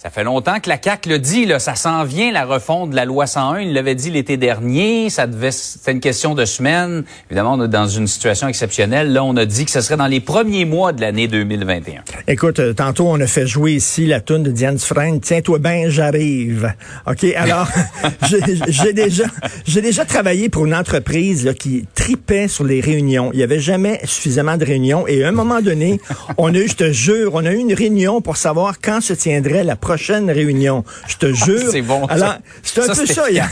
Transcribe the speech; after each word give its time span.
Ça 0.00 0.10
fait 0.10 0.22
longtemps 0.22 0.60
que 0.60 0.68
la 0.68 0.78
CAC 0.78 1.06
le 1.06 1.18
dit, 1.18 1.44
là, 1.44 1.58
ça 1.58 1.74
s'en 1.74 2.04
vient 2.04 2.30
la 2.30 2.44
refonte 2.44 2.90
de 2.90 2.94
la 2.94 3.04
loi 3.04 3.26
101. 3.26 3.62
Il 3.62 3.72
l'avait 3.72 3.96
dit 3.96 4.10
l'été 4.10 4.36
dernier. 4.36 5.10
Ça 5.10 5.26
devait, 5.26 5.50
c'était 5.50 5.90
une 5.90 5.98
question 5.98 6.36
de 6.36 6.44
semaines. 6.44 7.02
Évidemment, 7.28 7.54
on 7.54 7.64
est 7.64 7.68
dans 7.68 7.88
une 7.88 8.06
situation 8.06 8.46
exceptionnelle. 8.46 9.12
Là, 9.12 9.24
on 9.24 9.36
a 9.36 9.44
dit 9.44 9.64
que 9.64 9.72
ce 9.72 9.80
serait 9.80 9.96
dans 9.96 10.06
les 10.06 10.20
premiers 10.20 10.64
mois 10.66 10.92
de 10.92 11.00
l'année 11.00 11.26
2021. 11.26 12.02
Écoute, 12.28 12.60
euh, 12.60 12.74
tantôt 12.74 13.08
on 13.08 13.20
a 13.20 13.26
fait 13.26 13.48
jouer 13.48 13.72
ici 13.72 14.06
la 14.06 14.20
tune 14.20 14.44
de 14.44 14.52
Diane 14.52 14.76
Dufresne. 14.76 15.18
Tiens-toi 15.20 15.58
bien, 15.58 15.88
j'arrive. 15.88 16.72
Ok, 17.08 17.24
alors 17.34 17.66
j'ai 18.68 18.92
déjà, 18.92 19.24
j'ai 19.66 19.80
déjà 19.80 20.04
travaillé 20.04 20.48
pour 20.48 20.64
une 20.64 20.76
entreprise 20.76 21.44
là, 21.44 21.54
qui 21.54 21.88
tripait 21.96 22.46
sur 22.46 22.62
les 22.62 22.80
réunions. 22.80 23.30
Il 23.32 23.40
y 23.40 23.42
avait 23.42 23.58
jamais 23.58 23.98
suffisamment 24.04 24.58
de 24.58 24.64
réunions 24.64 25.08
et 25.08 25.24
à 25.24 25.28
un 25.28 25.32
moment 25.32 25.60
donné, 25.60 26.00
on 26.36 26.54
a 26.54 26.58
eu, 26.58 26.68
je 26.68 26.76
te 26.76 26.92
jure, 26.92 27.32
on 27.34 27.44
a 27.44 27.50
eu 27.50 27.58
une 27.58 27.74
réunion 27.74 28.20
pour 28.20 28.36
savoir 28.36 28.80
quand 28.80 29.00
se 29.00 29.12
tiendrait 29.12 29.64
la 29.64 29.74
prochaine 29.88 30.30
réunion. 30.30 30.84
Je 31.06 31.16
te 31.16 31.32
jure. 31.32 31.70
c'est 31.70 31.80
bon. 31.80 32.04
Alors, 32.06 32.34
c'est 32.62 32.82
un 32.82 32.94
peu 32.94 33.06
ça. 33.06 33.30
Il, 33.30 33.42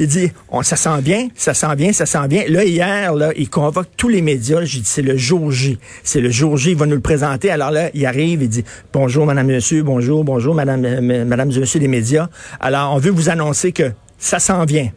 il 0.00 0.08
dit, 0.08 0.32
on, 0.48 0.64
ça 0.64 0.74
sent 0.74 1.00
bien, 1.02 1.28
ça 1.36 1.54
sent 1.54 1.76
bien, 1.76 1.92
ça 1.92 2.04
sent 2.04 2.26
bien. 2.26 2.42
Là, 2.48 2.64
hier, 2.64 3.14
là, 3.14 3.30
il 3.36 3.48
convoque 3.48 3.86
tous 3.96 4.08
les 4.08 4.20
médias. 4.20 4.64
J'ai 4.64 4.80
dit, 4.80 4.84
c'est 4.84 5.02
le 5.02 5.16
jour 5.16 5.52
J. 5.52 5.78
C'est 6.02 6.20
le 6.20 6.30
jour 6.30 6.56
J. 6.56 6.72
Il 6.72 6.76
va 6.76 6.86
nous 6.86 6.96
le 6.96 7.00
présenter. 7.00 7.52
Alors 7.52 7.70
là, 7.70 7.90
il 7.94 8.04
arrive, 8.06 8.42
il 8.42 8.48
dit, 8.48 8.64
bonjour, 8.92 9.24
madame, 9.24 9.46
monsieur, 9.46 9.84
bonjour, 9.84 10.24
bonjour, 10.24 10.52
madame, 10.52 10.84
euh, 10.84 11.24
madame, 11.24 11.48
monsieur 11.48 11.78
des 11.78 11.86
médias. 11.86 12.28
Alors, 12.58 12.92
on 12.92 12.98
veut 12.98 13.12
vous 13.12 13.28
annoncer 13.28 13.70
que 13.70 13.92
ça 14.18 14.40
s'en 14.40 14.64
vient. 14.64 14.90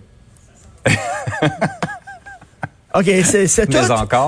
OK, 2.94 3.10
c'est 3.24 3.68
tout. 3.68 3.78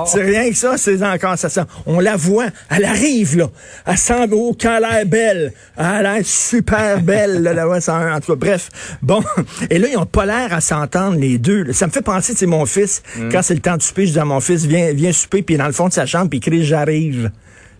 C'est 0.06 0.22
rien 0.22 0.48
que 0.48 0.56
ça, 0.56 0.76
c'est 0.76 1.02
encore 1.02 1.36
ça, 1.36 1.48
ça. 1.48 1.66
On 1.86 2.00
la 2.00 2.16
voit, 2.16 2.46
elle 2.70 2.84
arrive, 2.84 3.36
là. 3.36 3.50
Elle 3.86 3.98
semble, 3.98 4.34
oh, 4.34 4.54
qu'elle 4.54 4.70
a 4.70 4.80
l'air 4.80 5.06
belle. 5.06 5.52
Elle 5.76 5.84
a 5.84 6.02
l'air 6.02 6.20
super 6.24 7.00
belle, 7.00 7.42
là, 7.42 7.52
la 7.52 7.66
voix 7.66 7.78
en 7.88 8.20
tout 8.20 8.32
cas. 8.32 8.36
Bref, 8.36 8.70
bon. 9.02 9.22
Et 9.70 9.78
là, 9.78 9.88
ils 9.90 9.98
ont 9.98 10.06
pas 10.06 10.24
l'air 10.24 10.52
à 10.52 10.60
s'entendre, 10.60 11.18
les 11.18 11.38
deux. 11.38 11.72
Ça 11.72 11.86
me 11.86 11.92
fait 11.92 12.02
penser, 12.02 12.32
c'est 12.36 12.46
mon 12.46 12.64
fils. 12.66 13.02
Quand 13.30 13.42
c'est 13.42 13.54
le 13.54 13.60
temps 13.60 13.76
de 13.76 13.82
souper, 13.82 14.06
je 14.06 14.12
dis 14.12 14.18
à 14.18 14.24
mon 14.24 14.40
fils, 14.40 14.64
viens, 14.64 14.92
viens 14.92 15.12
souper, 15.12 15.42
puis 15.42 15.56
dans 15.56 15.66
le 15.66 15.72
fond 15.72 15.88
de 15.88 15.92
sa 15.92 16.06
chambre, 16.06 16.30
puis 16.30 16.38
il 16.38 16.42
crie, 16.42 16.64
j'arrive. 16.64 17.30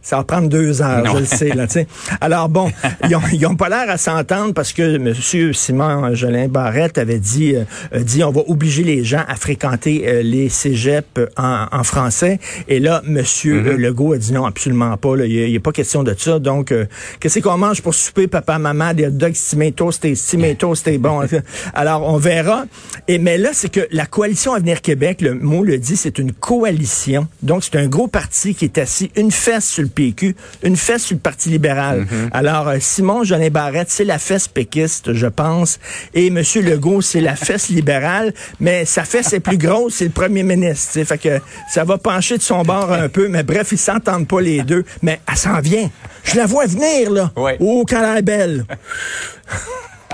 Ça 0.04 0.18
va 0.18 0.24
prendre 0.24 0.50
deux 0.50 0.82
heures, 0.82 1.02
je 1.14 1.18
le 1.18 1.24
sais. 1.24 1.48
Là, 1.48 1.66
sais. 1.66 1.86
Alors 2.20 2.50
bon, 2.50 2.70
ils 3.08 3.16
ont, 3.16 3.22
ils 3.32 3.46
ont 3.46 3.56
pas 3.56 3.70
l'air 3.70 3.88
à 3.88 3.96
s'entendre 3.96 4.52
parce 4.52 4.74
que 4.74 4.96
M. 4.96 5.14
Simon 5.54 6.14
Jolin 6.14 6.46
Barrette 6.46 6.98
avait 6.98 7.18
dit, 7.18 7.54
euh, 7.56 7.64
dit 8.00 8.22
on 8.22 8.30
va 8.30 8.42
obliger 8.46 8.84
les 8.84 9.02
gens 9.02 9.22
à 9.26 9.34
fréquenter 9.34 10.06
euh, 10.06 10.22
les 10.22 10.50
cégeps 10.50 11.08
en, 11.38 11.66
en, 11.72 11.82
français. 11.84 12.38
Et 12.68 12.80
là, 12.80 13.02
M. 13.06 13.14
Mm 13.14 13.76
Legault 13.78 14.12
a 14.12 14.18
dit 14.18 14.34
non, 14.34 14.44
absolument 14.44 14.94
pas. 14.98 15.16
Là, 15.16 15.24
il 15.24 15.50
n'y 15.50 15.56
a, 15.56 15.60
pas 15.60 15.72
question 15.72 16.02
de 16.02 16.14
ça. 16.18 16.38
Donc, 16.38 16.70
euh, 16.70 16.84
qu'est-ce 17.18 17.38
qu'on 17.38 17.56
mange 17.56 17.80
pour 17.80 17.94
souper, 17.94 18.26
papa, 18.26 18.58
maman? 18.58 18.92
Des 18.92 19.06
hot 19.06 19.10
dogs 19.10 19.34
stimés 19.34 19.72
toastés, 19.72 20.14
stimés 20.16 20.54
toastés, 20.54 20.98
bon. 20.98 21.22
Alors, 21.74 22.02
on 22.02 22.18
verra. 22.18 22.66
Et 23.08 23.18
mais 23.18 23.38
là, 23.38 23.50
c'est 23.54 23.70
que 23.70 23.88
la 23.90 24.04
coalition 24.04 24.52
Avenir 24.52 24.82
Québec, 24.82 25.22
le 25.22 25.34
mot 25.34 25.64
le 25.64 25.78
dit, 25.78 25.96
c'est 25.96 26.18
une 26.18 26.32
coalition. 26.32 27.26
Donc, 27.42 27.64
c'est 27.64 27.76
un 27.76 27.86
gros 27.86 28.06
parti 28.06 28.54
qui 28.54 28.66
est 28.66 28.76
assis 28.76 29.10
une 29.16 29.30
fesse 29.30 29.66
sur 29.66 29.82
le 29.82 29.93
PQ, 29.94 30.34
une 30.62 30.76
fesse 30.76 31.04
sur 31.04 31.14
le 31.14 31.20
Parti 31.20 31.48
libéral. 31.48 32.00
Mhm. 32.00 32.30
Alors, 32.32 32.68
euh, 32.68 32.76
Simon 32.80 33.24
Jolin 33.24 33.50
Barrette, 33.50 33.90
c'est 33.90 34.04
la 34.04 34.18
fesse 34.18 34.48
péquiste, 34.48 35.12
je 35.12 35.26
pense, 35.26 35.78
et 36.12 36.26
M. 36.28 36.42
Legault, 36.62 37.00
c'est 37.00 37.20
la 37.20 37.36
fesse 37.36 37.68
libérale, 37.68 38.32
mais 38.60 38.84
sa 38.84 39.04
fesse 39.04 39.32
est 39.32 39.40
plus 39.40 39.58
grosse, 39.58 39.94
c'est 39.96 40.04
le 40.04 40.10
premier 40.10 40.42
ministre. 40.42 40.90
T'sais. 40.90 41.04
Fait 41.04 41.18
que 41.18 41.40
ça 41.70 41.84
va 41.84 41.98
pencher 41.98 42.36
de 42.36 42.42
son 42.42 42.62
bord 42.62 42.92
un 42.92 43.08
peu, 43.08 43.28
mais 43.28 43.42
bref, 43.42 43.68
ils 43.72 43.78
s'entendent 43.78 44.28
pas 44.28 44.40
les 44.40 44.62
deux, 44.62 44.84
mais 45.02 45.20
elle 45.30 45.36
s'en 45.36 45.60
vient. 45.60 45.90
Je 46.24 46.36
la 46.36 46.46
vois 46.46 46.66
venir, 46.66 47.10
là. 47.10 47.32
Ouais. 47.36 47.56
Oh, 47.60 47.84
quand 47.88 48.02
elle 48.02 48.18
est 48.18 48.22
belle. 48.22 48.64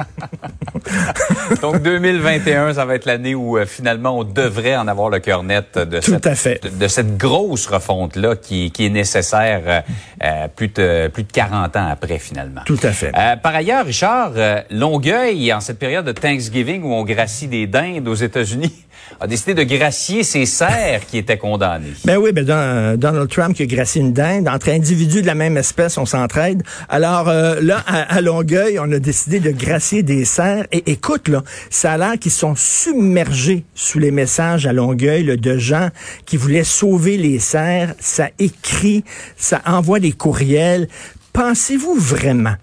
Donc 1.63 1.83
2021, 1.83 2.75
ça 2.75 2.85
va 2.85 2.95
être 2.95 3.05
l'année 3.07 3.35
où 3.35 3.59
euh, 3.59 3.67
finalement 3.67 4.19
on 4.19 4.25
devrait 4.25 4.77
en 4.77 4.89
avoir 4.89 5.11
le 5.11 5.19
cœur 5.19 5.43
net 5.43 5.77
de, 5.79 5.99
Tout 5.99 6.13
cette, 6.13 6.27
à 6.27 6.35
fait. 6.35 6.63
de, 6.63 6.69
de 6.71 6.89
cette 6.89 7.17
grosse 7.17 7.67
refonte 7.67 8.17
là 8.17 8.37
qui, 8.37 8.71
qui 8.71 8.87
est 8.87 8.91
nécessaire 8.91 9.63
euh, 9.67 9.81
euh, 10.25 10.49
plus 10.55 10.69
de 10.69 11.09
plus 11.09 11.25
de 11.25 11.33
40 11.33 11.77
ans 11.77 11.89
après 11.91 12.19
finalement. 12.19 12.63
Tout 12.67 12.79
à 12.83 12.93
fait. 12.93 13.13
Euh, 13.17 13.37
par 13.37 13.55
ailleurs, 13.55 13.85
Richard, 13.85 14.33
Longueuil 14.71 15.53
en 15.53 15.61
cette 15.61 15.79
période 15.79 16.05
de 16.05 16.13
Thanksgiving 16.13 16.83
où 16.83 16.93
on 16.93 17.05
gracie 17.05 17.49
des 17.49 17.67
dindes 17.67 18.07
aux 18.09 18.15
États-Unis 18.15 18.73
a 19.21 19.27
décidé 19.27 19.55
de 19.55 19.65
gracier 19.65 20.23
ses 20.23 20.47
serfs 20.47 21.05
qui 21.07 21.19
étaient 21.19 21.37
condamnés. 21.39 21.93
Ben 22.05 22.17
oui, 22.17 22.31
ben 22.33 22.45
Don- 22.45 22.97
Donald 22.97 23.29
Trump 23.29 23.57
qui 23.57 23.65
a 23.65 23.67
gracié 23.67 24.01
une 24.01 24.13
dinde. 24.13 24.47
Entre 24.49 24.69
individus 24.71 25.23
de 25.23 25.27
la 25.27 25.35
même 25.35 25.57
espèce, 25.57 25.99
on 25.99 26.07
s'entraide. 26.07 26.63
Alors 26.89 27.25
là, 27.27 27.83
à, 27.89 28.15
à 28.15 28.21
Longueuil, 28.21 28.79
on 28.79 28.91
a 28.93 28.99
décidé 29.01 29.41
de 29.41 29.51
gracier 29.51 29.90
des 30.03 30.25
cerfs. 30.25 30.67
Et 30.73 30.91
écoute, 30.91 31.29
là, 31.29 31.43
ça 31.69 31.93
a 31.93 31.99
l'air 31.99 32.19
qu'ils 32.19 32.33
sont 32.33 32.55
submergés 32.57 33.65
sous 33.75 33.99
les 33.99 34.11
messages 34.11 34.67
à 34.67 34.73
Longueuil 34.73 35.37
de 35.37 35.59
gens 35.59 35.91
qui 36.27 36.37
voulaient 36.37 36.65
sauver 36.65 37.17
les 37.17 37.39
cerfs. 37.39 37.95
Ça 38.01 38.31
écrit, 38.39 39.05
ça 39.37 39.61
envoie 39.67 40.01
des 40.01 40.13
courriels. 40.13 40.89
Pensez-vous 41.33 41.95
vraiment 41.95 42.55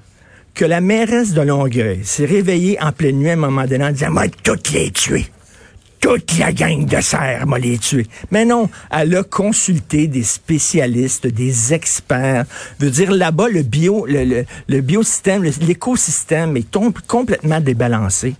que 0.53 0.65
la 0.65 0.81
mairesse 0.81 1.33
de 1.33 1.41
Longueuil 1.41 2.01
s'est 2.03 2.25
réveillée 2.25 2.81
en 2.81 2.91
pleine 2.91 3.19
nuit 3.19 3.29
à 3.29 3.33
un 3.33 3.37
moment 3.37 3.65
donné 3.65 3.85
en 3.85 3.91
disant, 3.91 4.11
moi, 4.11 4.27
toutes 4.43 4.71
les 4.71 4.91
tuer 4.91 5.27
toute 6.07 6.37
la 6.37 6.53
gang 6.53 6.85
de 6.85 7.01
serres 7.01 7.45
m'a 7.47 7.59
les 7.59 7.77
tués. 7.77 8.07
Mais 8.31 8.45
non, 8.45 8.69
elle 8.89 9.13
a 9.17 9.23
consulté 9.23 10.07
des 10.07 10.23
spécialistes, 10.23 11.27
des 11.27 11.73
experts. 11.73 12.45
Veut 12.79 12.89
dire 12.89 13.11
là-bas 13.11 13.49
le 13.49 13.61
bio, 13.61 14.05
le, 14.05 14.23
le, 14.23 14.45
le 14.69 14.79
biosystème, 14.79 15.43
l'écosystème 15.43 16.55
est 16.55 16.73
complètement 17.07 17.59
débalancé. 17.59 18.35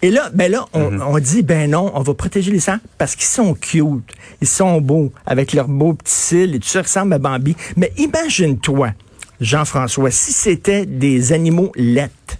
Et 0.00 0.12
là, 0.12 0.30
ben 0.32 0.52
là, 0.52 0.66
on, 0.74 1.00
on 1.00 1.18
dit 1.18 1.42
ben 1.42 1.68
non, 1.68 1.90
on 1.92 2.02
va 2.02 2.14
protéger 2.14 2.52
les 2.52 2.60
cerfs 2.60 2.78
parce 2.98 3.16
qu'ils 3.16 3.26
sont 3.26 3.52
cute, 3.54 4.12
ils 4.40 4.46
sont 4.46 4.80
beaux 4.80 5.12
avec 5.26 5.54
leurs 5.54 5.66
beaux 5.66 5.94
petits 5.94 6.12
cils 6.12 6.54
et 6.54 6.60
tout 6.60 6.68
ça 6.68 6.82
ressemble 6.82 7.14
à 7.14 7.18
Bambi. 7.18 7.56
Mais 7.76 7.92
imagine-toi, 7.96 8.92
Jean-François, 9.40 10.12
si 10.12 10.32
c'était 10.32 10.86
des 10.86 11.32
animaux 11.32 11.72
laites 11.74 12.38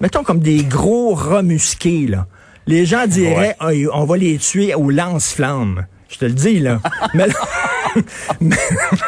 mettons 0.00 0.22
comme 0.22 0.40
des 0.40 0.62
gros 0.62 1.14
rats 1.14 1.42
musqués, 1.42 2.06
là. 2.06 2.26
Les 2.68 2.84
gens 2.86 3.06
diraient, 3.06 3.56
Ah, 3.58 3.70
on 3.94 4.04
va 4.04 4.16
les 4.16 4.36
tuer 4.38 4.74
au 4.74 4.90
lance-flammes. 4.90 5.86
Je 6.10 6.18
te 6.18 6.24
le 6.26 6.32
dis, 6.32 6.58
là. 6.60 6.80
mais, 7.14 7.26
là- 7.26 7.34
mais 8.40 8.56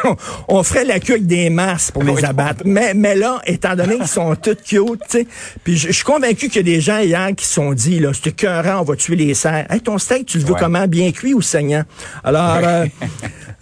on 0.47 0.61
ferait 0.63 0.85
la 0.85 0.99
queue 0.99 1.13
avec 1.13 1.25
des 1.27 1.49
masses 1.49 1.89
pour 1.91 2.03
les 2.03 2.23
abattre. 2.25 2.61
Mais, 2.65 2.93
mais 2.93 3.15
là, 3.15 3.39
étant 3.45 3.75
donné 3.75 3.97
qu'ils 3.97 4.07
sont 4.07 4.35
tous 4.41 4.55
cute, 4.55 5.01
tu 5.09 5.19
sais, 5.19 5.27
puis 5.63 5.77
je 5.77 5.87
je 5.87 5.93
suis 5.93 6.03
convaincu 6.03 6.47
qu'il 6.49 6.57
y 6.67 6.71
a 6.71 6.75
des 6.75 6.81
gens 6.81 6.99
hier 6.99 7.29
qui 7.35 7.45
se 7.45 7.53
sont 7.53 7.73
dit, 7.73 7.99
là, 7.99 8.11
c'est 8.13 8.29
écœurant, 8.29 8.81
on 8.81 8.83
va 8.83 8.95
tuer 8.95 9.15
les 9.15 9.33
cerfs. 9.33 9.65
Hey, 9.71 9.81
ton 9.81 9.97
steak, 9.97 10.25
tu 10.25 10.39
le 10.39 10.43
veux 10.45 10.53
Ouais. 10.53 10.59
comment? 10.59 10.87
Bien 10.87 11.11
cuit 11.11 11.33
ou 11.33 11.41
saignant? 11.41 11.83
Alors, 12.23 12.59
euh, 12.63 12.85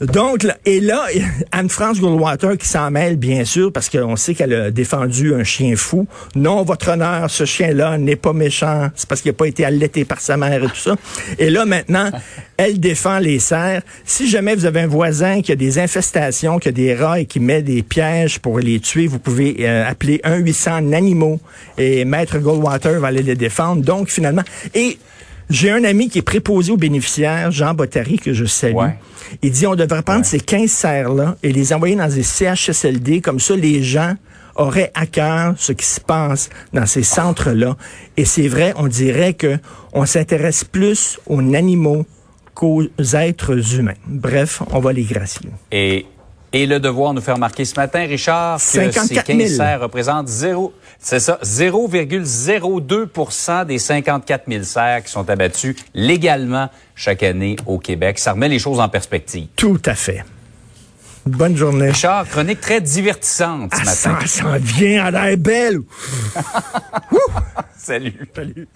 donc, 0.02 0.44
là, 0.44 0.58
et 0.66 0.80
là, 0.80 1.06
Anne-France 1.52 2.00
Goldwater 2.00 2.58
qui 2.58 2.68
s'en 2.68 2.90
mêle, 2.92 3.18
bien 3.18 3.44
sûr, 3.44 3.72
parce 3.72 3.90
qu'on 3.90 4.16
sait 4.16 4.34
qu'elle 4.34 4.54
a 4.54 4.72
défendu 4.72 5.34
un 5.34 5.44
chien 5.44 5.76
fou. 5.76 6.08
Non, 6.36 6.64
votre 6.64 6.90
honneur, 6.90 7.30
ce 7.30 7.46
chien-là 7.46 7.98
n'est 7.98 8.16
pas 8.16 8.34
méchant. 8.34 8.90
C'est 8.96 9.08
parce 9.08 9.22
qu'il 9.22 9.32
n'a 9.32 9.38
pas 9.38 9.48
été 9.48 9.66
allaité 9.66 10.06
par 10.06 10.22
sa 10.22 10.38
mère 10.38 10.64
et 10.64 10.68
tout 10.68 10.76
ça. 10.76 10.96
Et 11.38 11.50
là, 11.50 11.66
maintenant, 11.66 12.10
elle 12.58 12.80
défend 12.80 13.20
les 13.20 13.40
cerfs. 13.40 13.82
Si 14.06 14.30
jamais 14.30 14.56
vous 14.56 14.66
avez 14.66 14.82
un 14.82 14.88
voisin 14.88 15.42
qui 15.42 15.52
a 15.52 15.56
des 15.56 15.80
infestations, 15.80 16.60
qui 16.60 16.70
a 16.70 16.72
des 16.72 16.96
rats 16.96 17.20
et 17.20 17.26
qui 17.26 17.40
met 17.40 17.62
des 17.62 17.84
pièges 17.84 18.40
pour 18.40 18.60
les 18.60 18.80
tuer, 18.80 19.08
vous 19.08 19.20
pouvez 19.20 19.58
euh, 19.60 19.90
appeler 19.90 20.22
1-800-NANIMaux 20.24 21.40
et 21.78 22.06
Maître 22.06 22.38
Goldwater 22.40 23.00
va 23.00 23.08
aller 23.08 23.24
les 23.24 23.36
défendre. 23.36 23.84
Donc, 23.84 24.10
finalement, 24.10 24.44
et 24.74 24.98
j'ai 25.50 25.72
un 25.72 25.84
ami 25.84 26.10
qui 26.10 26.20
est 26.20 26.24
préposé 26.24 26.72
aux 26.72 26.78
bénéficiaires, 26.78 27.52
Jean 27.52 27.74
Bottary, 27.74 28.18
que 28.18 28.34
je 28.34 28.46
salue. 28.46 28.76
Ouais. 28.76 28.98
Il 29.42 29.52
dit 29.52 29.66
on 29.68 29.76
devrait 29.76 30.02
prendre 30.04 30.20
Ouais. 30.20 30.26
ces 30.26 30.40
15 30.40 30.70
serres-là 30.70 31.36
et 31.44 31.52
les 31.52 31.74
envoyer 31.74 31.96
dans 31.96 32.08
des 32.08 32.24
CHSLD. 32.24 33.22
Comme 33.22 33.40
ça, 33.40 33.56
les 33.56 33.82
gens 33.84 34.16
auraient 34.56 34.92
à 34.94 35.06
cœur 35.06 35.54
ce 35.58 35.72
qui 35.72 35.86
se 35.86 36.00
passe 36.02 36.50
dans 36.74 36.86
ces 36.86 37.04
centres-là. 37.04 37.78
Et 38.18 38.26
c'est 38.26 38.48
vrai, 38.48 38.74
on 38.76 38.88
dirait 38.88 39.34
que 39.34 39.58
on 39.94 40.06
s'intéresse 40.06 40.64
plus 40.64 41.20
aux 41.28 41.40
animaux 41.40 42.06
qu'aux 42.54 42.84
êtres 43.14 43.76
humains. 43.76 43.94
Bref, 44.06 44.62
on 44.72 44.80
va 44.80 44.92
les 44.94 45.04
gracier. 45.04 45.50
Et, 45.72 46.06
et 46.54 46.66
le 46.66 46.80
devoir 46.80 47.14
nous 47.14 47.22
faire 47.22 47.38
marquer 47.38 47.66
ce 47.66 47.76
matin, 47.76 48.06
Richard, 48.08 48.58
que 48.58 48.64
54 48.64 49.26
ces 49.28 49.34
000. 49.34 49.40
15 49.48 49.58
serres 49.58 49.82
représentent 49.82 50.28
zéro, 50.28 50.74
c'est 51.00 51.20
ça, 51.20 51.40
0,02 51.44 53.66
des 53.66 53.78
54 53.78 54.44
000 54.48 54.64
serres 54.64 55.04
qui 55.04 55.12
sont 55.12 55.30
abattus 55.30 55.76
légalement 55.94 56.70
chaque 56.96 57.24
année 57.24 57.56
au 57.66 57.78
Québec. 57.80 58.20
Ça 58.20 58.32
remet 58.34 58.50
les 58.50 58.60
choses 58.60 58.80
en 58.80 58.90
perspective. 58.90 59.48
Tout 59.56 59.82
à 59.86 59.96
fait. 59.96 60.24
Bonne 61.26 61.56
journée. 61.56 61.90
Richard, 61.90 62.28
chronique 62.28 62.62
très 62.62 62.82
divertissante 62.82 63.72
ce 63.76 63.82
Ah, 63.82 63.86
ça 63.86 64.10
matin. 64.14 64.26
s'en 64.26 64.58
vient 64.58 65.06
à 65.06 65.12
l'air 65.12 65.38
belle. 65.38 65.82
Salut. 67.78 68.28
Salut. 68.36 68.68